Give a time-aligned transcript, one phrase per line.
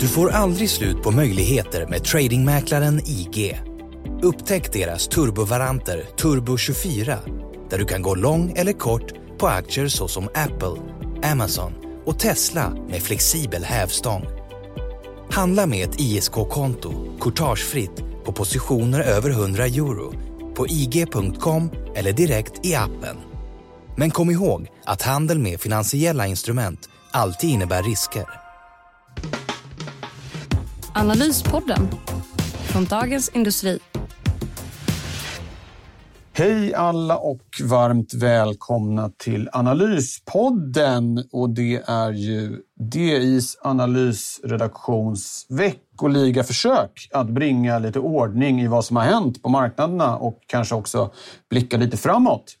[0.00, 3.60] Du får aldrig slut på möjligheter med tradingmäklaren IG.
[4.22, 7.18] Upptäck deras turbovaranter Turbo 24
[7.70, 10.82] där du kan gå lång eller kort på aktier såsom Apple,
[11.32, 11.72] Amazon
[12.04, 14.26] och Tesla med flexibel hävstång.
[15.30, 20.12] Handla med ett ISK-konto, courtagefritt, på positioner över 100 euro
[20.54, 23.16] på ig.com eller direkt i appen.
[23.96, 28.47] Men kom ihåg att handel med finansiella instrument alltid innebär risker.
[30.94, 31.88] Analyspodden
[32.72, 33.78] från Dagens Industri.
[36.32, 41.24] Hej alla och varmt välkomna till Analyspodden.
[41.32, 42.56] Och det är ju
[42.92, 50.16] DIs analysredaktions veckoliga försök att bringa lite ordning i vad som har hänt på marknaderna
[50.16, 51.10] och kanske också
[51.50, 52.54] blicka lite framåt.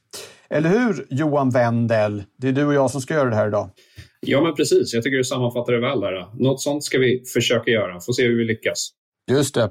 [0.50, 2.24] Eller hur Johan Wendel?
[2.36, 3.70] Det är du och jag som ska göra det här idag.
[4.26, 4.94] Ja, men precis.
[4.94, 6.44] Jag tycker du sammanfattar det väl där.
[6.44, 8.00] Något sånt ska vi försöka göra.
[8.00, 8.90] Får se hur vi lyckas.
[9.30, 9.70] Just det.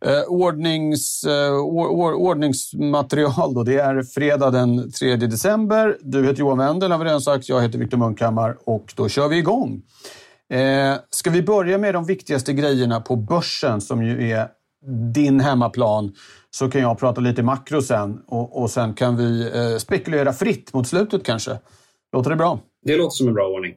[0.00, 3.62] Eh, ordnings, eh, or, ordningsmaterial då.
[3.62, 5.96] Det är fredag den 3 december.
[6.00, 7.48] Du heter Johan Wendel har vi redan sagt.
[7.48, 9.82] Jag heter Viktor Munkhammar och då kör vi igång.
[10.52, 14.48] Eh, ska vi börja med de viktigaste grejerna på börsen som ju är
[15.14, 16.12] din hemmaplan
[16.50, 20.74] så kan jag prata lite makro sen och, och sen kan vi eh, spekulera fritt
[20.74, 21.58] mot slutet kanske.
[22.12, 22.60] Låter det bra?
[22.86, 23.74] Det låter som en bra ordning.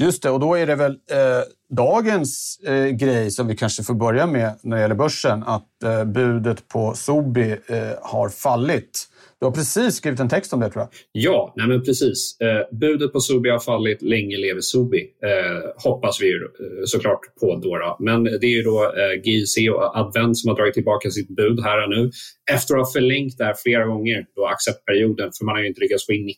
[0.00, 3.94] Just det, och då är det väl eh, dagens eh, grej som vi kanske får
[3.94, 5.42] börja med när det gäller börsen.
[5.42, 9.06] Att eh, budet på Sobi eh, har fallit.
[9.40, 10.88] Du har precis skrivit en text om det tror jag.
[11.12, 12.40] Ja, nej men precis.
[12.40, 14.02] Eh, budet på Sobi har fallit.
[14.02, 15.00] Länge lever Sobi.
[15.00, 17.96] Eh, hoppas vi ju eh, såklart på då, då.
[18.00, 21.60] Men det är ju då eh, GIC och Advent som har dragit tillbaka sitt bud
[21.60, 22.10] här och nu.
[22.52, 25.80] Efter att ha förlängt det här flera gånger, då acceptperioden, för man har ju inte
[25.80, 26.32] lyckats få in 90%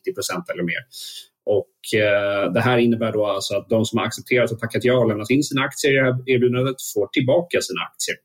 [0.53, 0.83] eller mer.
[1.47, 4.99] Och eh, Det här innebär då alltså att de som har accepterat och tackat ja
[4.99, 8.17] och lämnat in sina aktier i det här erbjudandet får tillbaka sina aktier.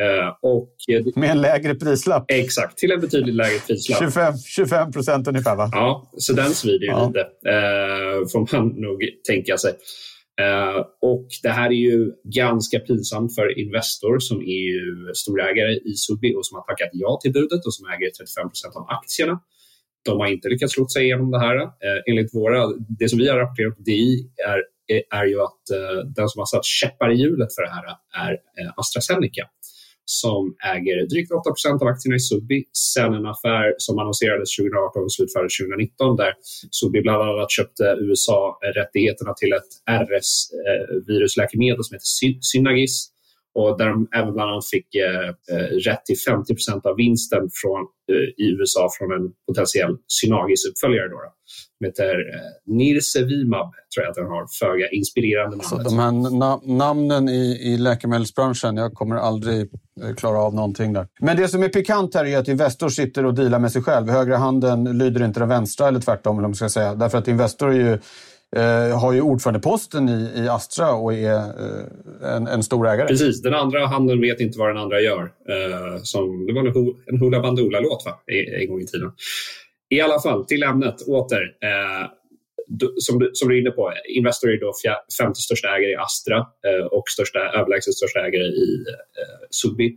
[0.00, 0.68] Eh, och,
[1.16, 2.24] Med en lägre prislapp?
[2.28, 4.34] Exakt, till en betydligt lägre prislapp.
[4.46, 5.70] 25, procent ungefär va?
[5.72, 7.06] Ja, så den svider ju ja.
[7.06, 8.98] lite, eh, får man nog
[9.28, 9.72] tänka sig.
[10.40, 15.92] Uh, och Det här är ju ganska pinsamt för Investor som är ju storägare i
[15.94, 19.34] Subi och som har tackat ja till budet och som äger 35 procent av aktierna.
[20.04, 21.56] De har inte lyckats slå sig igenom det här.
[21.56, 22.66] Eh, enligt våra,
[22.98, 24.58] det som vi har rapporterat på DI är,
[24.92, 27.84] eh, är ju att eh, den som har satt käppar i hjulet för det här
[28.26, 29.44] är eh, AstraZeneca
[30.10, 35.12] som äger drygt 8% av aktierna i Subi sen en affär som annonserades 2018 och
[35.12, 36.32] slutfördes 2019 där
[36.78, 39.72] Subi bland annat köpte USA-rättigheterna till ett
[40.08, 42.10] RS-virusläkemedel som heter
[42.50, 42.94] Synagis
[43.54, 47.42] och där de även bland annat fick eh, eh rätt till 50 procent av vinsten
[47.62, 47.80] från,
[48.12, 51.08] eh, i USA från en potentiell Synagis-uppföljare.
[51.08, 51.30] Då, då,
[51.78, 54.46] som heter eh, Nirsevimab, tror jag att den har.
[54.58, 55.68] Föga inspirerande namn.
[55.68, 59.60] Så de här na namnen i, i läkemedelsbranschen, jag kommer aldrig
[60.02, 61.06] eh, klara av någonting där.
[61.20, 64.08] Men det som är pikant här är att Investor sitter och dealar med sig själv.
[64.08, 66.94] Högra handen lyder inte den vänstra eller tvärtom, eller man ska säga.
[66.94, 67.98] Därför att Investor är ju
[68.56, 73.08] eh, har ju ordförandeposten i, i Astra och är eh, en, en stor ägare.
[73.08, 75.22] Precis, den andra handen vet inte vad den andra gör.
[75.22, 78.20] Eh, som, det var en, en Hoola Bandoola-låt va?
[78.60, 79.12] en gång i tiden.
[79.90, 81.42] I alla fall, till ämnet åter.
[81.62, 82.10] Eh,
[82.98, 84.72] som, du, som du är inne på, Investor är då
[85.18, 88.84] femte största ägare i Astra eh, och största, överlägset största ägare i
[89.20, 89.96] eh, Subi.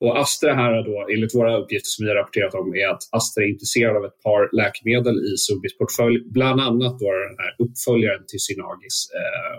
[0.00, 3.44] Och Astra här då, enligt våra uppgifter som vi har rapporterat om, är att Astra
[3.44, 6.18] är intresserad av ett par läkemedel i Subis portfölj.
[6.36, 9.56] Bland annat då den här uppföljaren till Synagis eh,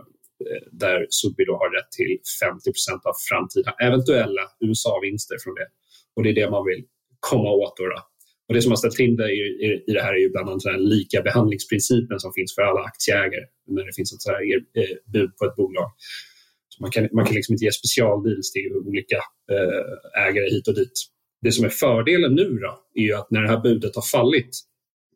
[0.71, 2.13] där Subi då har rätt till
[2.43, 5.67] 50% av framtida eventuella USA-vinster från det.
[6.15, 6.83] Och det är det man vill
[7.19, 7.77] komma åt.
[7.77, 7.99] Då, då.
[8.47, 10.83] Och det som har ställt till det i, det här är ju bland annat den
[10.95, 14.41] lika behandlingsprincipen som finns för alla aktieägare när det finns ett så här
[14.79, 15.89] eh, bud på ett bolag
[16.79, 19.17] man kan, man kan liksom inte ge specialdeals till olika
[19.51, 20.97] eh, ägare hit och dit.
[21.41, 24.49] Det som är fördelen nu då, är ju att när det här budet har fallit,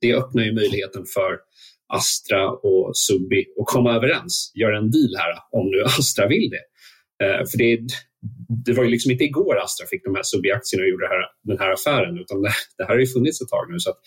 [0.02, 1.40] det öppnar ju möjligheten för
[1.94, 6.66] Astra och Subi att komma överens, göra en deal här om nu Astra vill det.
[7.26, 7.80] Eh, för det,
[8.66, 11.60] det var ju liksom inte igår Astra fick de här Subi-aktierna och gjorde här, den
[11.60, 13.80] här affären, utan det, det, här har ju funnits ett tag nu.
[13.80, 14.00] Så att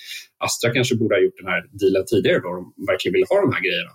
[0.47, 3.53] Astra kanske borde ha gjort den här dealen tidigare då de verkligen vill ha de
[3.55, 3.95] här grejerna.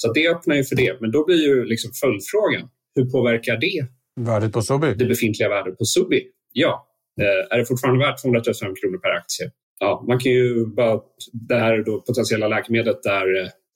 [0.00, 1.00] Så det öppnar ju för det.
[1.00, 3.88] Men då blir ju liksom följdfrågan, hur påverkar det
[4.20, 4.94] Värdet på Subi?
[4.94, 6.86] Det befintliga värdet på Subi, ja.
[7.20, 9.50] Eh, är det fortfarande värt 235 kronor per aktie?
[9.80, 11.00] Ja, man kan ju bara,
[11.48, 13.26] det här då potentiella läkemedlet där,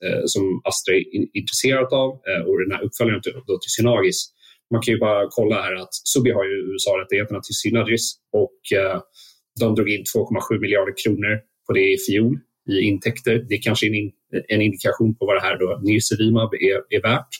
[0.05, 1.03] eh, som Astra är
[1.41, 4.19] intresserat av eh, och den här uppföljaren till, då till Synagis.
[4.73, 8.61] Man kan ju bara kolla här att Subi har ju USA-rättigheterna till Synagis och
[9.61, 12.38] de drog in 2,7 miljarder kronor på det i fjol
[12.70, 13.44] i intäkter.
[13.49, 14.11] Det är kanske en,
[14.49, 17.32] en indikation på vad det här då Nirsevimab är, är värt.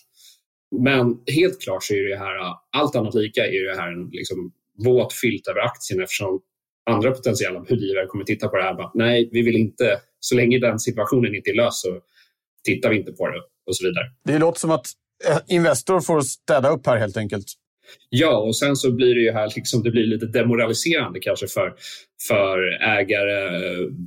[0.80, 4.52] Men helt klart så är det här, allt annat lika, är det här en liksom,
[4.84, 6.40] våt filt över aktien eftersom
[6.90, 8.74] andra potentiella budgivare kommer titta på det här.
[8.74, 11.98] Bara, Nej, vi vill inte, så länge den situationen inte är löst så
[12.64, 14.04] tittar vi inte på det och så vidare.
[14.24, 14.86] Det låter som att
[15.28, 17.46] eh, Investor får städa upp här helt enkelt.
[18.08, 21.75] Ja, och sen så blir det ju här liksom, det blir lite demoraliserande kanske för,
[22.28, 22.58] för
[22.98, 23.50] ägare,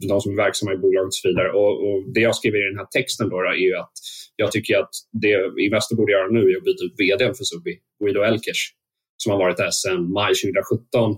[0.09, 1.51] de som är verksamma i bolaget och så vidare.
[1.51, 3.91] Och, och det jag skriver i den här texten då, då är ju att
[4.35, 7.79] jag tycker att det Investor borde göra nu är att byta ut vd för Subi,
[7.99, 8.73] Guido Elkers,
[9.17, 11.17] som har varit där sedan maj 2017.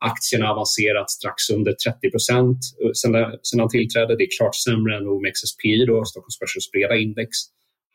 [0.00, 4.16] Aktierna har avancerat strax under 30 procent eh, sedan han tillträdde.
[4.16, 7.30] Det är klart sämre än OMXSPI, då, Stockholmsbörsens breda index.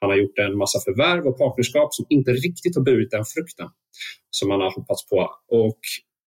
[0.02, 3.70] Han har gjort en massa förvärv och partnerskap som inte riktigt har burit den frukten
[4.30, 5.30] som man har hoppats på.
[5.48, 5.80] Och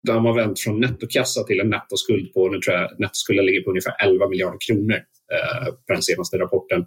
[0.07, 3.69] de har vänt från nettokassa till en nettoskuld på, nu tror jag nettoskulden ligger på
[3.69, 4.99] ungefär 11 miljarder kronor
[5.35, 6.85] eh, på den senaste rapporten.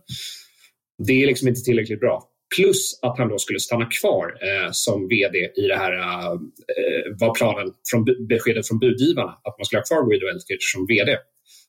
[1.06, 2.25] Det är liksom inte tillräckligt bra.
[2.56, 7.19] Plus att han då skulle stanna kvar eh, som vd i det här, eh, eh
[7.19, 11.17] var planen från beskedet från budgivarna, att man skulle ha kvar Guido Elkers som vd.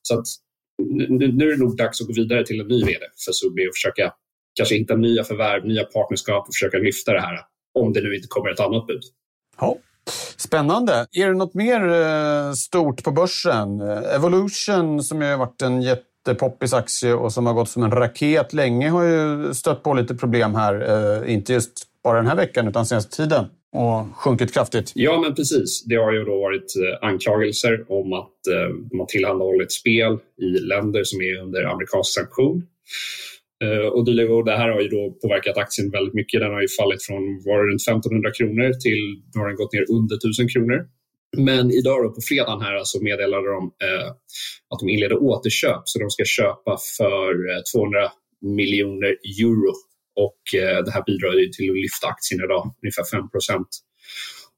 [0.02, 0.26] Så att
[0.84, 3.68] nu, nu är det nog dags att gå vidare till en ny vd för Subi
[3.70, 4.14] och försöka
[4.56, 7.40] kanske hitta nya förvärv, nya partnerskap och försöka lyfta det här.
[7.80, 9.02] Om det nu inte kommer ett annat bud.
[9.60, 9.78] Ja.
[10.38, 11.08] Spännande.
[11.12, 13.82] Är det något mer eh, stort på börsen?
[13.82, 17.84] Eh, Evolution som ju har varit en jätte jättepoppis aktie och som har gått som
[17.84, 20.74] en raket länge har ju stött på lite problem här.
[21.26, 21.72] Eh, inte just
[22.04, 24.92] bara den här veckan utan senaste tiden och sjunkit kraftigt.
[24.96, 25.84] Ja, men precis.
[25.86, 30.50] Det har ju då varit eh, anklagelser om att eh, de har tillhandahållit spel i
[30.60, 32.64] länder som är under amerikansk sanktion.
[33.64, 34.06] Eh, och
[34.46, 36.42] det här har ju då påverkat aktien väldigt mycket.
[36.42, 39.02] Den har ju fallit från var runt 1500 kronor till
[39.34, 40.80] nu har den gått ner under 1000 kronor.
[41.38, 44.10] Men idag då, på fredagen här så meddelade de eh,
[44.70, 48.12] att de inleder återköp så de ska köpa för eh, 200
[48.42, 49.12] miljoner
[49.42, 49.74] euro.
[50.26, 53.70] Och eh, det här bidrar ju till att lyfta aktien idag, ungefär 5 procent.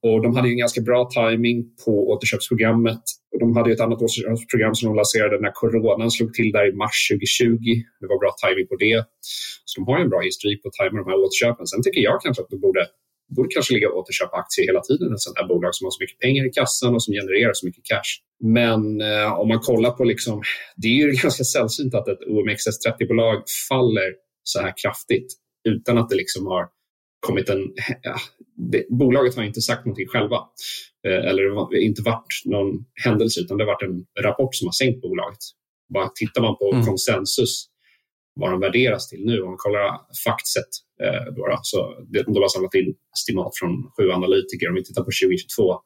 [0.04, 3.04] Och de hade en ganska bra timing på återköpsprogrammet.
[3.40, 6.98] De hade ett annat återköpsprogram som de lanserade när coronan slog till där i mars
[7.12, 7.48] 2020.
[8.02, 9.06] Det var bra timing på det.
[9.66, 11.68] Så de har en bra historik på att tajma de här återköpen.
[11.68, 12.84] Sen tycker jag kanske att de borde,
[13.36, 15.14] borde kanske ligga och återköpa aktier hela tiden.
[15.14, 17.66] Ett sånt här bolag som har så mycket pengar i kassan och som genererar så
[17.66, 18.12] mycket cash.
[18.44, 20.42] Men eh, om man kollar på, liksom,
[20.76, 24.10] det är ju ganska sällsynt att ett OMXS30-bolag faller
[24.44, 25.34] så här kraftigt
[25.70, 26.68] utan att det liksom har
[27.20, 27.60] kommit en...
[28.02, 28.16] Ja,
[28.72, 30.38] det, bolaget har inte sagt någonting själva.
[31.08, 34.68] Eh, eller det har inte varit någon händelse utan det har varit en rapport som
[34.68, 35.44] har sänkt bolaget.
[35.94, 36.86] Bara tittar man på mm.
[36.86, 37.66] konsensus,
[38.34, 40.58] vad de värderas till nu, om man kollar faktiskt
[41.04, 44.70] eh, då, då, så de, har samlat in estimat från sju analytiker.
[44.70, 45.80] Om vi tittar på 2022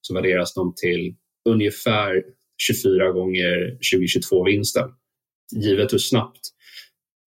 [0.00, 1.14] så värderas de till
[1.48, 2.22] ungefär
[2.58, 4.88] 24 gånger 2022-vinsten.
[5.52, 6.40] Givet hur snabbt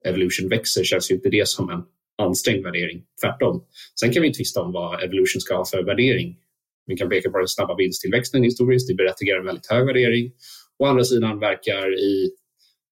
[0.06, 1.84] Evolution växer känns ju inte det som en
[2.18, 3.04] ansträngd värdering.
[3.22, 3.66] Tvärtom.
[4.00, 6.38] Sen kan vi tvista om vad Evolution ska ha för värdering.
[6.86, 8.88] Vi kan peka på den snabba vinsttillväxten historiskt.
[8.88, 10.32] Det berättigar en väldigt hög värdering.
[10.80, 12.32] Å andra sidan verkar i,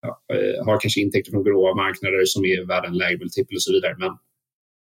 [0.08, 3.72] Eh, har kanske intäkter från gråa marknader som är värda en lägre multipel och så
[3.72, 3.96] vidare.
[4.00, 4.12] Men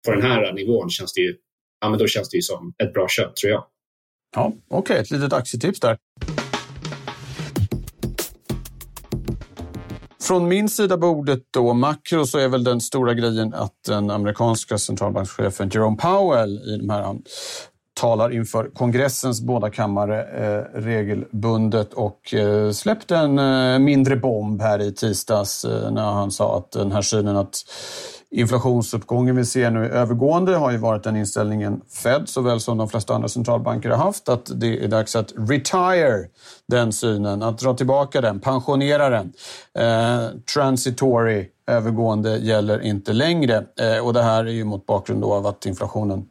[0.05, 1.35] på den här nivån känns det ju,
[1.81, 3.65] ja, men då känns det ju som ett bra köp tror jag.
[4.35, 4.97] Ja, Okej, okay.
[4.97, 5.97] ett litet aktietips där.
[10.21, 14.77] Från min sida bordet då, makro, så är väl den stora grejen att den amerikanska
[14.77, 17.15] centralbankschefen Jerome Powell i de här
[17.99, 24.81] talar inför kongressens båda kammare eh, regelbundet och eh, släppte en eh, mindre bomb här
[24.81, 27.63] i tisdags eh, när han sa att den här synen att
[28.31, 32.89] inflationsuppgången vi ser nu är övergående har ju varit den inställningen Fed såväl som de
[32.89, 36.27] flesta andra centralbanker har haft att det är dags att retire
[36.67, 39.33] den synen, att dra tillbaka den, pensionera den.
[39.79, 45.47] Eh, transitory, övergående, gäller inte längre eh, och det här är ju mot bakgrund av
[45.47, 46.25] att inflationen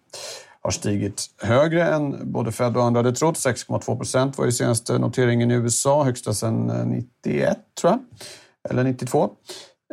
[0.68, 3.34] har stigit högre än både Fed och andra hade trott.
[3.34, 8.00] 6,2 procent var ju senaste noteringen i USA, högsta sedan eh, 91 tror jag,
[8.70, 9.30] eller 92.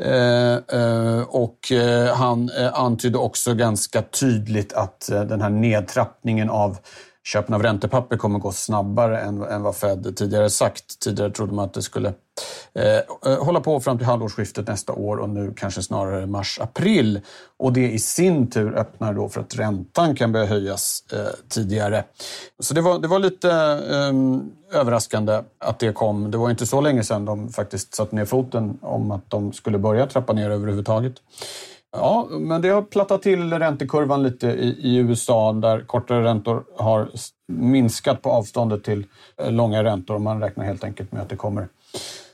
[0.02, 6.50] Eh, eh, och eh, han eh, antydde också ganska tydligt att eh, den här nedtrappningen
[6.50, 6.78] av
[7.26, 11.00] köpen av räntepapper kommer gå snabbare än, än vad Fed tidigare sagt.
[11.00, 12.14] Tidigare trodde man att det skulle
[12.74, 17.22] eh, eh, hålla på fram till halvårsskiftet nästa år och nu kanske snarare mars-april.
[17.58, 22.04] Och det i sin tur öppnar då för att räntan kan börja höjas eh, tidigare.
[22.60, 23.52] Så det var, det var lite
[23.92, 26.32] eh, överraskande att det kom.
[26.32, 29.78] Det var inte så länge sedan de faktiskt satte ner foten om att de skulle
[29.78, 31.14] börja trappa ner överhuvudtaget.
[31.92, 37.10] Ja, men det har plattat till räntekurvan lite i, i, USA där kortare räntor har
[37.48, 39.06] minskat på avståndet till
[39.42, 40.20] eh, långa räntor.
[40.20, 41.68] Man räknar helt enkelt med att det kommer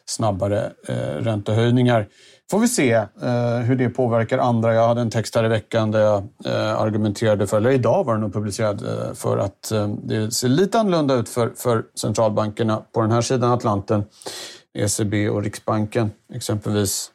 [0.05, 2.07] snabbare eh, räntehöjningar.
[2.51, 4.73] Får vi se eh, hur det påverkar andra.
[4.73, 8.13] Jag hade en text här i veckan där jag eh, argumenterade för, eller idag var
[8.13, 12.81] den nog publicerad, eh, för att eh, det ser lite annorlunda ut för, för centralbankerna
[12.93, 14.03] på den här sidan Atlanten.
[14.73, 17.11] ECB och Riksbanken exempelvis.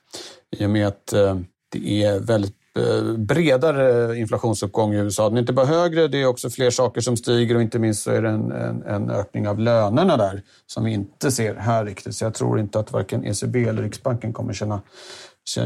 [0.56, 1.36] I och med att eh,
[1.78, 5.28] det är väldigt eh, bredare inflationsuppgång i USA.
[5.28, 8.02] Den är inte bara högre, det är också fler saker som stiger och inte minst
[8.02, 11.84] så är det en, en, en, ökning av lönerna där som vi inte ser här
[11.84, 12.14] riktigt.
[12.14, 14.80] Så jag tror inte att varken ECB eller Riksbanken kommer känna,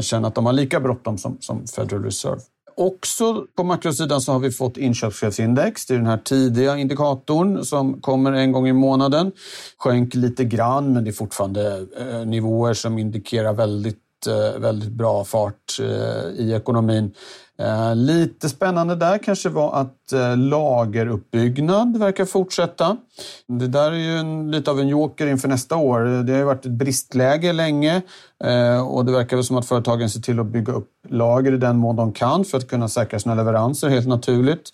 [0.01, 2.41] känna att de har lika bråttom som, som Federal Reserve.
[2.75, 5.85] Också på makrosidan så har vi fått inköpschefsindex.
[5.85, 9.31] Det är den här tidiga indikatorn som kommer en gång i månaden.
[9.77, 15.23] Sjönk lite grann, men det är fortfarande eh, nivåer som indikerar väldigt Eh, väldigt bra
[15.23, 17.13] fart eh, i ekonomin.
[17.59, 19.97] Eh, lite spännande där kanske var att
[20.37, 22.97] lageruppbyggnad verkar fortsätta.
[23.47, 26.23] Det där är ju en, lite av en joker inför nästa år.
[26.23, 28.01] Det har ju varit ett bristläge länge
[28.87, 31.77] och det verkar väl som att företagen ser till att bygga upp lager i den
[31.77, 34.69] mån de kan för att kunna säkra sina leveranser, helt naturligt.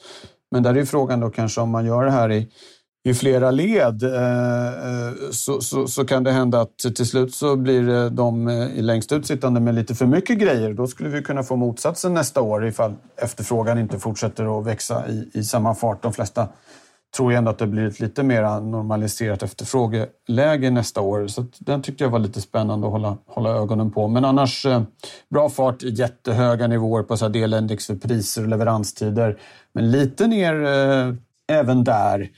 [0.51, 2.48] Men där är ju frågan då kanske om man gör det här i
[3.07, 7.55] i flera led eh, eh, så, så, så, kan det hända att till slut så
[7.55, 10.73] blir de eh, längst ut sittande med lite för mycket grejer.
[10.73, 15.29] Då skulle vi kunna få motsatsen nästa år ifall efterfrågan inte fortsätter att växa i,
[15.33, 16.03] i samma fart.
[16.03, 16.47] De flesta
[17.17, 21.27] tror ju ändå att det blir ett lite mer normaliserat efterfrågeläge nästa år.
[21.27, 24.07] Så den tyckte jag var lite spännande att hålla, hålla ögonen på.
[24.07, 24.65] Men annars
[25.29, 29.37] bra fart, jättehöga nivåer på så här delindex för priser och leveranstider.
[29.73, 31.13] Men lite ner eh,
[31.47, 32.29] även där.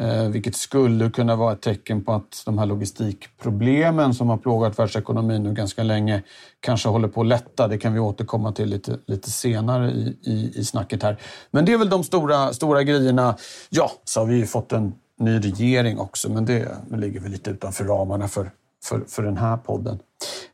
[0.00, 4.78] Eh, vilket skulle kunna vara ett tecken på att de här logistikproblemen som har plågat
[4.78, 6.22] världsekonomin nu ganska länge
[6.60, 7.68] kanske håller på att lätta.
[7.68, 11.16] Det kan vi återkomma till lite, lite senare i, i, i snacket här.
[11.50, 13.36] Men det är väl de stora, stora grejerna.
[13.70, 17.50] Ja, så har vi ju fått en ny regering också, men det ligger väl lite
[17.50, 18.50] utanför ramarna för,
[18.84, 19.98] för, för den här podden.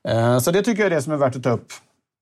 [0.09, 1.73] Eh, så det tycker jag är det som är värt att ta upp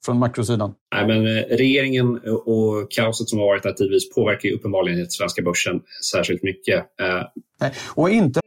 [0.05, 0.75] från makrosidan?
[0.95, 5.11] Nej, men eh, regeringen och kaoset som har varit där tidvis påverkar ju uppenbarligen den
[5.11, 5.81] svenska börsen
[6.13, 6.85] särskilt mycket.
[7.61, 8.41] Nej, och inte...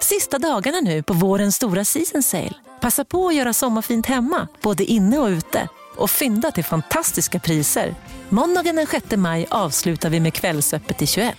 [0.00, 2.54] Sista dagarna nu på vårens stora season sale.
[2.80, 5.68] Passa på att göra sommarfint hemma, både inne och ute.
[5.96, 7.94] Och fynda till fantastiska priser.
[8.28, 11.36] Måndagen den 6 maj avslutar vi med Kvällsöppet i 21.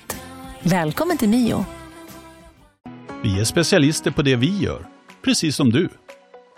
[0.63, 1.65] Välkommen till Mio.
[3.23, 4.87] Vi är specialister på det vi gör,
[5.21, 5.89] precis som du.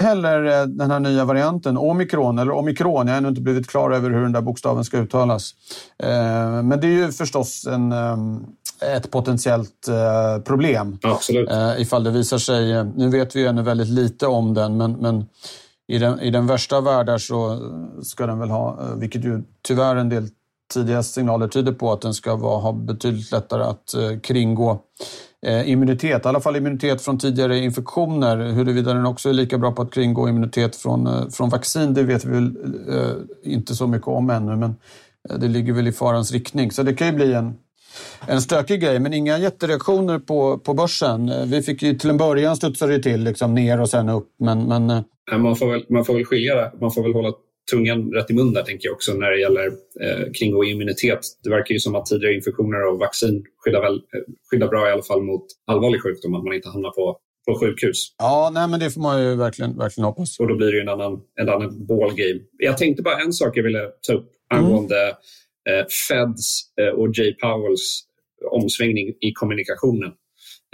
[0.00, 3.90] Heller eh, den här nya varianten, omikron, eller omikron, jag har ännu inte blivit klar
[3.90, 5.54] över hur den där bokstaven ska uttalas.
[6.02, 8.44] Eh, men det är ju förstås en ehm,
[8.82, 10.98] ett potentiellt eh, problem.
[11.02, 11.50] Absolut.
[11.50, 15.26] Eh, ifall det visar sig, nu vet vi ännu väldigt lite om den, men, men
[15.88, 17.58] i, den, i den värsta av världar så
[18.02, 20.28] ska den väl ha, eh, vilket ju tyvärr en del
[20.72, 24.80] tidiga signaler tyder på, att den ska vara, ha betydligt lättare att kringgå
[25.46, 28.36] Eh, immunitet, i alla fall immunitet från tidigare infektioner.
[28.36, 32.02] Huruvida den också är lika bra på att kringgå immunitet från, eh, från vaccin, det
[32.02, 32.56] vet vi väl
[32.88, 34.74] eh, inte så mycket om ännu, men
[35.38, 36.70] det ligger väl i farans riktning.
[36.70, 37.54] Så det kan ju bli en,
[38.26, 41.32] en stökig grej, men inga jättereaktioner på, på börsen.
[41.46, 44.68] Vi fick ju till en början studsade det till liksom ner och sen upp, men...
[44.68, 44.90] men...
[44.90, 46.72] Eh, man, får väl, man får väl skilja det.
[46.80, 47.32] Man får väl hålla
[47.70, 49.66] tungan rätt i mun där, tänker jag också, när det gäller
[50.00, 51.20] eh, kringgå immunitet.
[51.44, 54.00] Det verkar ju som att tidigare infektioner och vaccin skyddar, väl, eh,
[54.50, 58.14] skyddar bra i alla fall mot allvarlig sjukdom, att man inte hamnar på på sjukhus.
[58.18, 60.40] Ja, nej, men det får man ju verkligen, verkligen hoppas.
[60.40, 62.40] Och då blir det en annan, en annan ballgame.
[62.58, 64.64] Jag tänkte bara en sak jag ville ta upp mm.
[64.64, 65.80] angående mm.
[65.80, 68.06] eh, Feds eh, och Jay Powells
[68.50, 70.12] omsvängning i kommunikationen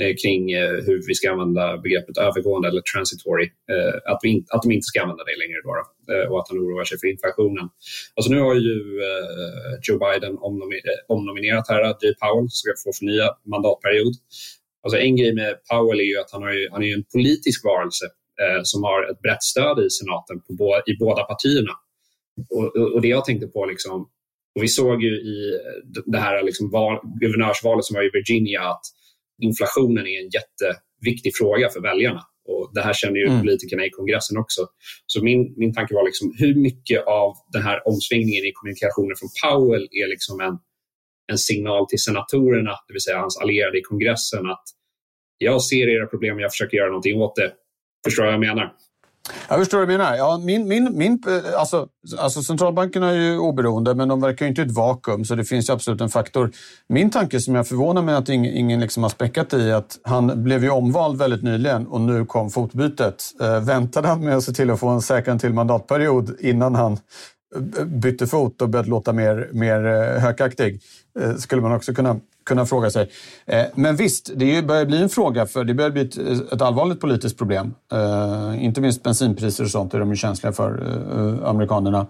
[0.02, 3.46] Eh, kring eh, hur vi ska använda begreppet övergående eller transitory.
[3.72, 5.72] Eh, att, vi att de inte ska använda det längre då,
[6.30, 7.68] och att han oroar sig för inflationen.
[8.14, 8.76] Alltså nu har ju
[9.82, 10.34] Joe Biden
[11.08, 14.14] omnominerat här att Jay Powell ska få förnya mandatperiod.
[14.82, 17.64] Alltså en grej med Powell är ju att han, har ju, han är en politisk
[17.64, 18.06] varelse
[18.62, 21.72] som har ett brett stöd i senaten på, i båda partierna.
[22.50, 24.08] Och, och det jag tänkte på, liksom,
[24.54, 25.60] och vi såg ju i
[26.06, 28.84] det här liksom val, guvernörsvalet som var i Virginia att
[29.42, 32.22] inflationen är en jätteviktig fråga för väljarna.
[32.48, 33.40] Och Det här känner ju mm.
[33.40, 34.60] politikerna i kongressen också.
[35.06, 39.30] Så min, min tanke var liksom, hur mycket av den här omsvängningen i kommunikationen från
[39.42, 40.56] Powell är liksom en,
[41.32, 44.66] en signal till senatorerna, det vill säga hans allierade i kongressen, att
[45.38, 47.52] jag ser era problem, jag försöker göra någonting åt det.
[48.04, 48.72] Förstår du vad jag menar?
[49.48, 50.16] Jag förstår vad du menar.
[50.16, 54.48] Ja, min, min, min, eh, alltså, alltså centralbankerna är ju oberoende, men de verkar ju
[54.48, 56.50] inte i ett vakuum, så det finns ju absolut en faktor.
[56.88, 60.42] Min tanke som jag förvånar mig att ingen, ingen liksom har späckat i att han
[60.44, 63.22] blev ju omvald väldigt nyligen och nu kom fotbytet.
[63.40, 66.92] Eh, väntade han med att se till att få en säkrad till mandatperiod innan han
[67.78, 70.80] eh, bytte fot och började låta mer, mer eh, hökaktig?
[71.20, 73.10] Eh, skulle man också kunna kunna fråga sig.
[73.46, 76.18] Eh, men visst, det börjar bli en fråga, för det börjar bli ett,
[76.52, 77.74] ett allvarligt politiskt problem.
[77.92, 80.70] Eh, inte minst bensinpriser och sånt är de ju känsliga för,
[81.42, 82.06] eh, amerikanerna.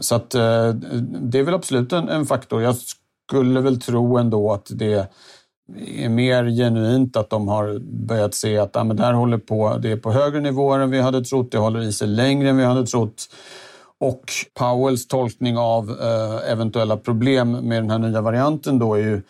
[0.00, 2.62] Så att det är väl absolut en, en faktor.
[2.62, 2.76] Jag
[3.28, 5.08] skulle väl tro ändå att det
[5.96, 9.78] är mer genuint att de har börjat se att ja, men det här håller på,
[9.78, 12.56] det är på högre nivåer än vi hade trott, det håller i sig längre än
[12.56, 13.28] vi hade trott.
[14.00, 14.24] Och
[14.54, 19.22] Powells tolkning av eh, eventuella problem med den här nya varianten då är ju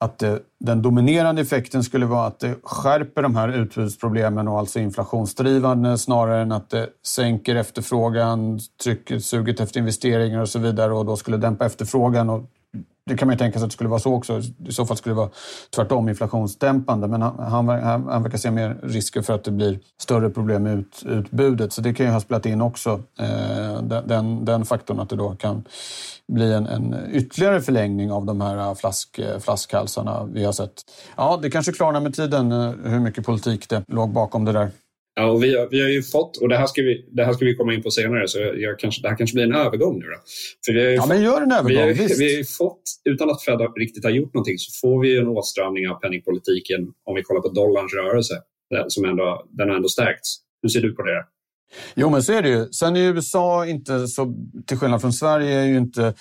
[0.00, 4.78] att det, den dominerande effekten skulle vara att det skärper de här utbudsproblemen och alltså
[4.78, 11.06] inflationsdrivande snarare än att det sänker efterfrågan, trycket, suget efter investeringar och så vidare och
[11.06, 12.42] då skulle dämpa efterfrågan och
[13.06, 14.40] det kan man ju tänka sig att det skulle vara så också.
[14.68, 15.30] I så fall skulle det vara
[15.74, 17.08] tvärtom inflationsdämpande.
[17.08, 17.68] Men han, han,
[18.08, 21.72] han verkar se mer risker för att det blir större problem med ut, utbudet.
[21.72, 25.34] Så det kan ju ha spelat in också, eh, den, den faktorn att det då
[25.34, 25.64] kan
[26.28, 30.82] bli en, en ytterligare förlängning av de här eh, flask, eh, flaskhalsarna vi har sett.
[31.16, 34.70] Ja, det kanske klarnar med tiden eh, hur mycket politik det låg bakom det där.
[35.14, 37.32] Ja, och vi, har, vi har ju fått, och det här, ska vi, det här
[37.32, 39.98] ska vi komma in på senare, så jag kanske, det här kanske blir en övergång
[39.98, 40.04] nu.
[40.04, 40.16] Då.
[40.66, 42.20] För vi ja, fått, men gör en övergång, vi har, visst.
[42.20, 45.88] Vi har fått, utan att Fed riktigt har gjort någonting, så får vi en åtstramning
[45.88, 48.34] av penningpolitiken om vi kollar på dollarns rörelse.
[48.88, 50.36] Som ändå, den har ändå stärkts.
[50.62, 51.24] Hur ser du på det?
[51.94, 52.66] Jo, men så är det ju.
[52.72, 54.34] Sen är USA inte så,
[54.66, 56.14] till skillnad från Sverige, är ju inte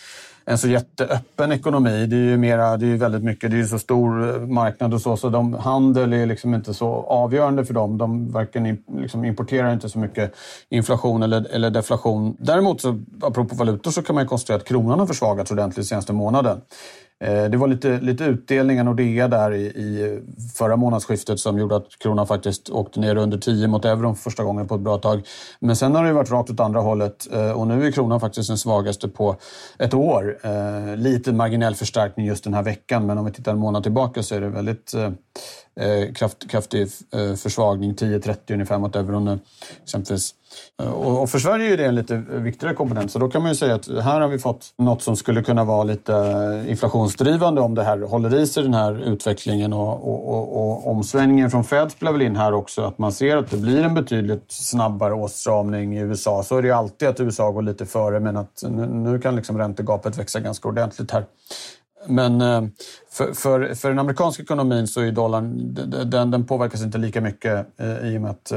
[0.46, 2.06] en så jätteöppen ekonomi.
[2.06, 5.02] Det är ju mera, det är väldigt mycket, det är ju så stor marknad och
[5.02, 7.98] så, så de, handel är liksom inte så avgörande för dem.
[7.98, 10.34] De varken liksom importerar inte så mycket
[10.70, 12.38] inflation eller, eller deflation.
[12.40, 16.62] Däremot, så, apropå valutor, så kan man konstatera att kronan har försvagats ordentligt senaste månaden.
[17.24, 20.20] Eh, det var lite, lite utdelningar Nordea där i, i
[20.56, 24.44] förra månadsskiftet som gjorde att kronan faktiskt åkte ner under 10 mot euron för första
[24.44, 25.22] gången på ett bra tag.
[25.60, 28.50] Men sen har det varit rakt åt andra hållet eh, och nu är kronan faktiskt
[28.50, 29.36] den svagaste på
[29.80, 30.33] ett år.
[30.42, 34.24] Eh, lite marginell förstärkning just den här veckan men om vi tittar en månad tillbaka
[34.24, 35.12] så är det väldigt eh,
[35.76, 39.40] eh, kraft, kraftig eh, försvagning, 10-30 ungefär mot euron
[39.84, 40.36] exempelvis.
[40.82, 43.12] Eh, och för Sverige är det en lite viktigare komponent.
[43.12, 45.64] Så då kan man ju säga att här har vi fått något som skulle kunna
[45.64, 46.14] vara lite
[46.68, 49.74] inflationsdrivande om det här håller i sig den här utvecklingen.
[49.74, 52.82] Och, och, och, och omsvängningen från Fed spelar väl in här också.
[52.82, 56.44] Att man ser att det blir en betydligt snabbare åtstramning i USA.
[56.44, 59.58] Så är det ju alltid att USA går lite före men att nu kan liksom
[59.58, 61.26] räntegapet växa ganska ordentligt här.
[62.08, 62.64] Men eh,
[63.12, 65.74] för, för, för den amerikanska ekonomin så är dollarn,
[66.06, 68.52] den, den påverkas inte lika mycket eh, i och med att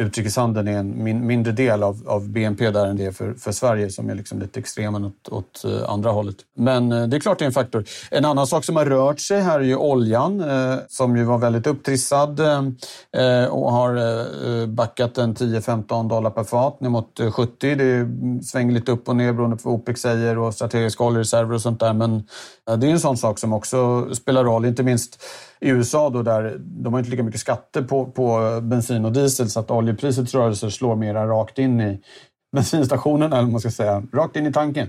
[0.00, 3.52] utrikeshandeln är en min, mindre del av, av BNP där än det är för, för
[3.52, 6.36] Sverige som är liksom lite extremen åt, åt eh, andra hållet.
[6.56, 7.84] Men eh, det är klart det är en faktor.
[8.10, 11.38] En annan sak som har rört sig här är ju oljan eh, som ju var
[11.38, 17.74] väldigt upptrissad eh, och har backat en 10-15 dollar per fat ner mot 70.
[17.74, 21.54] Det mm, svänger lite upp och ner beroende på vad OPEC säger och strategiska oljereserver
[21.54, 21.92] och sånt där.
[21.92, 22.22] Men
[22.64, 25.22] det är en sån sak som också spelar roll, inte minst
[25.60, 29.50] i USA då där de har inte lika mycket skatter på, på bensin och diesel
[29.50, 32.00] så att oljeprisets rörelser slår mera rakt in i
[32.56, 34.88] bensinstationen, eller man ska säga, rakt in i tanken.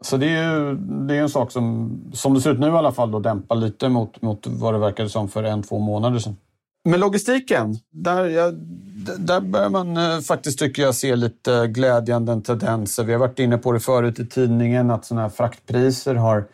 [0.00, 2.70] Så det är ju det är en sak som, som det ser ut nu i
[2.70, 6.18] alla fall, då, dämpar lite mot, mot vad det verkade som för en, två månader
[6.18, 6.36] sedan.
[6.84, 8.50] Men logistiken, där, ja,
[9.18, 13.04] där börjar man eh, faktiskt, tycker jag, se lite glädjande tendenser.
[13.04, 16.44] Vi har varit inne på det förut i tidningen, att sådana här fraktpriser har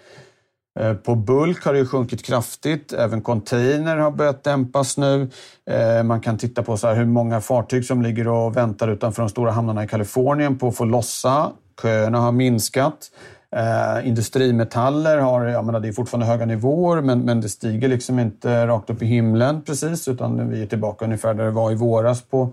[0.79, 2.93] Eh, på bulk har det sjunkit kraftigt.
[2.93, 5.29] Även container har börjat dämpas nu.
[5.71, 9.29] Eh, man kan titta på så hur många fartyg som ligger och väntar utanför de
[9.29, 11.51] stora hamnarna i Kalifornien på att få lossa.
[11.83, 13.11] Köerna har minskat.
[13.57, 18.19] Eh, industrimetaller har, jag menar, det är fortfarande höga nivåer men, men det stiger liksom
[18.19, 21.75] inte rakt upp i himlen precis utan vi är tillbaka ungefär där det var i
[21.75, 22.53] våras på,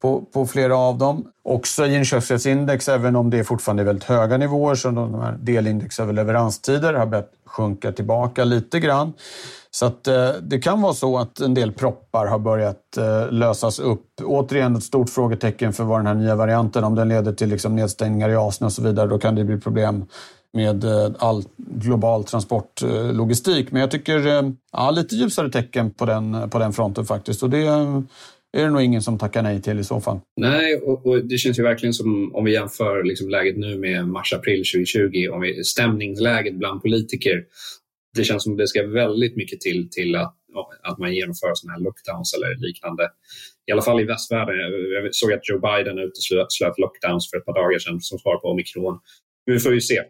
[0.00, 1.24] på, på flera av dem.
[1.42, 6.00] Också i inköpschefsindex, även om det är fortfarande väldigt höga nivåer, så de här delindex
[6.00, 9.12] över leveranstider har börjat sjunka tillbaka lite grann.
[9.70, 13.78] Så att, eh, det kan vara så att en del proppar har börjat eh, lösas
[13.78, 14.06] upp.
[14.24, 17.76] Återigen ett stort frågetecken för vad den här nya varianten, om den leder till liksom
[17.76, 20.04] nedstängningar i Asien och så vidare, då kan det bli problem
[20.52, 23.66] med eh, all global transportlogistik.
[23.66, 27.42] Eh, Men jag tycker eh, ja, lite ljusare tecken på den, på den fronten faktiskt.
[27.42, 27.66] Och det
[28.52, 30.20] är det nog ingen som tackar nej till i så fall.
[30.36, 34.08] Nej, och, och det känns ju verkligen som om vi jämför liksom läget nu med
[34.08, 37.44] mars-april 2020, om vi, stämningsläget bland politiker.
[38.16, 40.36] Det känns som det ska väldigt mycket till till att,
[40.82, 43.08] att man genomför sådana här lockdowns eller liknande.
[43.66, 44.56] I alla fall i västvärlden.
[44.94, 48.48] Jag såg att Joe Biden uteslöt lockdowns för ett par dagar sedan som svar på
[48.48, 48.98] omikron.
[49.46, 50.00] Vi får ju se.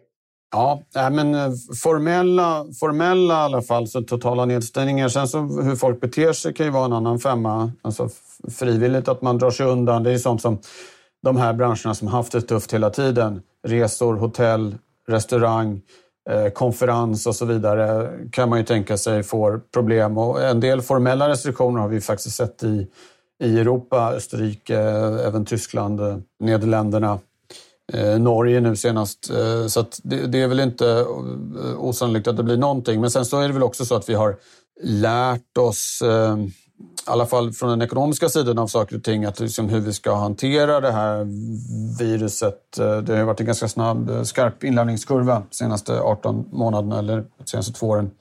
[0.51, 1.51] Ja, äh, men äh,
[1.83, 5.09] formella, formella i alla fall, så totala nedstängningar.
[5.09, 7.71] Sen så hur folk beter sig kan ju vara en annan femma.
[7.81, 8.09] Alltså
[8.49, 10.03] frivilligt att man drar sig undan.
[10.03, 10.59] Det är sånt som
[11.23, 13.41] de här branscherna som haft det tufft hela tiden.
[13.67, 14.75] Resor, hotell,
[15.07, 15.81] restaurang,
[16.29, 20.17] äh, konferens och så vidare kan man ju tänka sig får problem.
[20.17, 22.87] Och en del formella restriktioner har vi faktiskt sett i,
[23.43, 24.79] i Europa, Österrike,
[25.27, 27.19] även Tyskland, Nederländerna.
[27.93, 29.29] Eh, Norge nu senast.
[29.29, 33.01] Eh, så det, det, är väl inte eh, osannolikt att det blir någonting.
[33.01, 34.35] Men sen så är det väl också så att vi har
[34.83, 36.01] lärt oss,
[37.07, 39.93] i alla fall från den ekonomiska sidan av saker och ting, att liksom hur vi
[39.93, 41.27] ska hantera det här
[41.99, 42.77] viruset.
[42.77, 47.73] Det har varit en ganska snabb, skarp inlärningskurva de senaste 18 månaderna eller de senaste
[47.73, 48.11] två åren.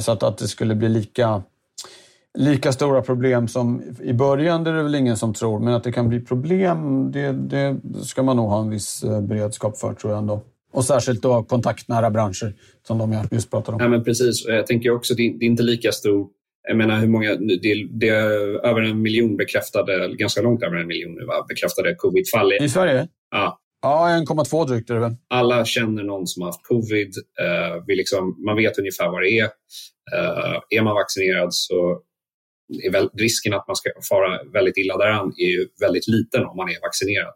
[0.00, 1.42] Så att, att det skulle bli lika
[2.38, 5.60] lika stora problem som i början, det är det väl ingen som tror.
[5.60, 9.20] Men att det kan bli problem, det, det ska man nog ha en viss eh,
[9.20, 10.42] beredskap för tror jag ändå.
[10.72, 12.54] Och särskilt då kontaktnära branscher
[12.86, 13.82] som de jag just pratade om.
[13.82, 14.44] Ja, men precis.
[14.46, 16.26] Jag tänker också, det är inte lika stor
[16.68, 20.86] jag menar hur många, det, det är över en miljon bekräftade, ganska långt över en
[20.86, 21.46] miljon nu, va?
[21.48, 22.52] bekräftade covid-fall.
[22.52, 23.08] I Sverige?
[23.30, 23.60] Ja.
[23.82, 25.16] Ja, 1,2 drygt är det väl.
[25.30, 27.14] Alla känner någon som har haft covid.
[27.42, 29.44] Uh, vi liksom, man vet ungefär vad det är.
[29.44, 32.00] Uh, är man vaccinerad så
[32.92, 36.68] väl, risken att man ska fara väldigt illa däran är ju väldigt liten om man
[36.68, 37.34] är vaccinerad.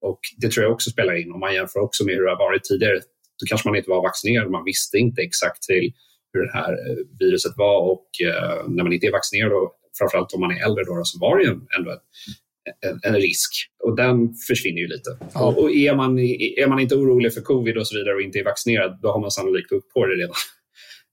[0.00, 1.32] Och Det tror jag också spelar in.
[1.32, 3.00] Om man jämför också med hur det har varit tidigare,
[3.40, 4.50] då kanske man inte var vaccinerad.
[4.50, 5.92] Man visste inte exakt till
[6.32, 10.32] hur det här eh, viruset var och eh, när man inte är vaccinerad, och framförallt
[10.32, 13.50] om man är äldre, då, så var det ju ändå en, en, en, risk.
[13.84, 15.10] Och den försvinner ju lite.
[15.34, 15.54] Ja.
[15.56, 18.44] Och, är, man, är man inte orolig för covid och så vidare och inte är
[18.44, 20.34] vaccinerad, då har man sannolikt upp på det redan.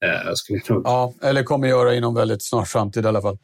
[0.05, 0.33] Eh,
[0.83, 3.37] Ja, eller kommer göra inom väldigt snar framtid i alla fall.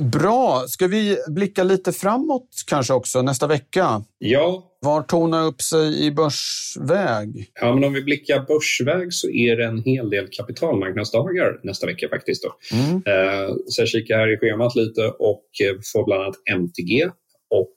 [0.00, 0.64] Bra.
[0.68, 4.04] Ska vi blicka lite framåt kanske också nästa vecka?
[4.18, 4.70] Ja.
[4.80, 7.50] Var tonar upp sig i börsväg?
[7.60, 12.08] Ja, men om vi blickar börsväg så är det en hel del kapitalmarknadsdagar nästa vecka
[12.08, 12.42] faktiskt.
[12.42, 12.76] Då.
[12.76, 12.94] Mm.
[12.94, 17.04] Eh, så jag kikar här i schemat lite och eh, får bland annat MTG
[17.50, 17.76] och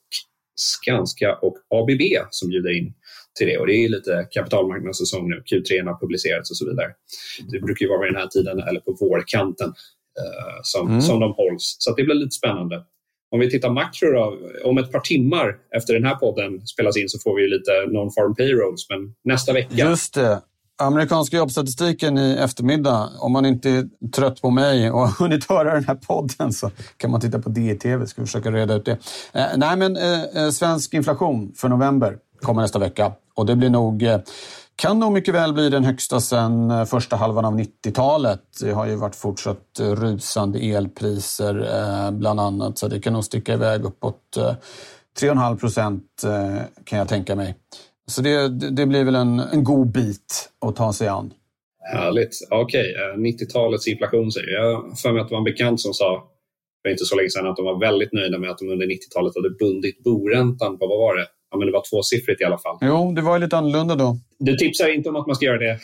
[0.56, 2.94] Skanska och ABB som bjuder in
[3.38, 3.58] till det.
[3.58, 5.44] Och det är lite kapitalmarknadssäsong nu.
[5.52, 6.88] Q3 har publicerats och så vidare.
[7.52, 9.68] Det brukar ju vara vid den här tiden eller på vårkanten
[10.22, 11.02] eh, som, mm.
[11.02, 11.76] som de hålls.
[11.80, 12.84] Så det blir lite spännande.
[13.32, 17.10] Om vi tittar makro då, om ett par timmar efter den här podden spelas in
[17.10, 19.76] så får vi lite non-farm payrolls, men nästa vecka.
[19.76, 20.42] Just det.
[20.80, 23.10] Amerikanska jobbstatistiken i eftermiddag.
[23.20, 26.72] Om man inte är trött på mig och har hunnit höra den här podden så
[26.98, 28.06] kan man titta på DTV.
[28.06, 28.98] Ska vi försöka reda ut det.
[29.34, 33.12] Eh, nej, men eh, eh, svensk inflation för november kommer nästa vecka.
[33.36, 34.20] Och det blir nog, eh,
[34.76, 38.42] kan nog mycket väl bli den högsta sedan eh, första halvan av 90-talet.
[38.62, 43.54] Det har ju varit fortsatt eh, rusande elpriser bland annat, så det kan nog sticka
[43.54, 44.38] iväg uppåt
[45.20, 46.04] 3,5 procent
[46.84, 47.56] kan jag tänka mig.
[48.08, 51.34] Så det, det blir väl en, en god bit att ta sig an.
[51.94, 52.48] Härligt.
[52.50, 53.32] Okej, okay.
[53.32, 55.00] 90-talets inflation säger jag.
[55.00, 56.28] för mig att det var en bekant som sa
[56.88, 59.36] för inte så länge sedan att de var väldigt nöjda med att de under 90-talet
[59.36, 62.78] hade bundit boräntan på, vad var det, ja, men det var tvåsiffrigt i alla fall.
[62.82, 64.18] Jo, det var lite annorlunda då.
[64.40, 65.80] Du tipsar inte om att man ska göra det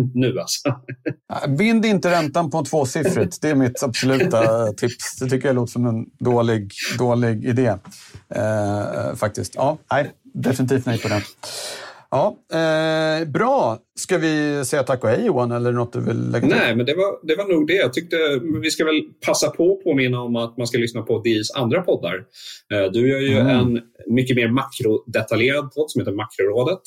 [0.14, 0.80] nu alltså?
[1.58, 3.42] Bind inte räntan på tvåsiffrigt.
[3.42, 5.16] Det är mitt absoluta tips.
[5.18, 7.74] Det tycker jag låter som en dålig, dålig idé.
[8.34, 9.54] Eh, faktiskt.
[9.54, 11.20] Ja, nej, definitivt nej på den.
[12.14, 13.78] Ja, eh, bra.
[13.98, 16.56] Ska vi säga tack och hej Johan, eller något du vill lägga till?
[16.56, 17.74] Nej, men det var, det var nog det.
[17.74, 18.16] Jag tyckte
[18.62, 21.82] vi ska väl passa på att påminna om att man ska lyssna på DIs andra
[21.82, 22.14] poddar.
[22.74, 23.58] Eh, du gör ju mm.
[23.58, 26.80] en mycket mer makrodetaljerad podd som heter Makrorådet.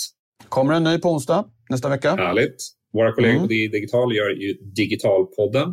[0.50, 2.16] Kommer en ny på onsdag nästa vecka.
[2.16, 2.56] Härligt.
[2.94, 3.44] Våra kollegor mm.
[3.44, 5.68] på DI Digital gör ju Digitalpodden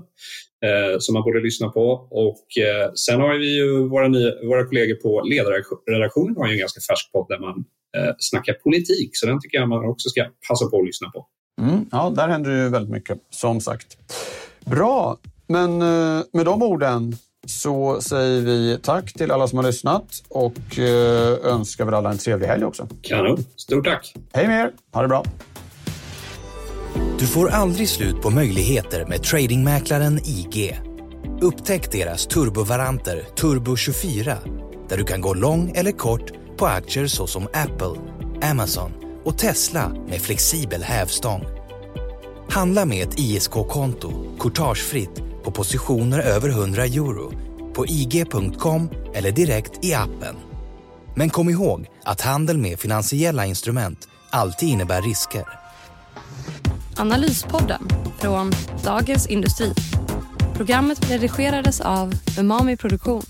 [0.64, 2.08] eh, som man borde lyssna på.
[2.10, 6.58] Och eh, Sen har vi ju våra, nya, våra kollegor på ledarredaktionen har ju en
[6.58, 7.64] ganska färsk podd där man
[7.96, 9.10] eh, snackar politik.
[9.12, 11.26] Så den tycker jag man också ska passa på att lyssna på.
[11.60, 13.96] Mm, ja, där händer ju väldigt mycket, som sagt.
[14.64, 20.22] Bra, men eh, med de orden så säger vi tack till alla som har lyssnat
[20.28, 22.88] och eh, önskar väl alla en trevlig helg också.
[23.02, 23.44] Kanon.
[23.56, 24.14] Stort tack.
[24.32, 24.72] Hej med er.
[24.92, 25.24] Ha det bra.
[27.18, 30.80] Du får aldrig slut på möjligheter med tradingmäklaren IG.
[31.40, 34.38] Upptäck deras turbovaranter Turbo 24
[34.88, 38.00] där du kan gå lång eller kort på aktier såsom Apple,
[38.50, 38.92] Amazon
[39.24, 41.44] och Tesla med flexibel hävstång.
[42.50, 47.32] Handla med ett ISK-konto, courtagefritt, på positioner över 100 euro
[47.74, 50.36] på ig.com eller direkt i appen.
[51.16, 55.44] Men kom ihåg att handel med finansiella instrument alltid innebär risker.
[56.96, 58.52] Analyspodden från
[58.84, 59.74] Dagens Industri.
[60.54, 63.22] Programmet redigerades av Umami Produktion.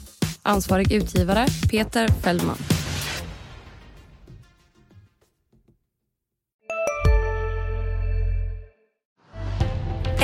[0.42, 2.58] Ansvarig utgivare Peter Fellman.